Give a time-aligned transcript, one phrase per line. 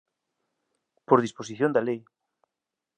[1.07, 1.99] Por disposición da lei.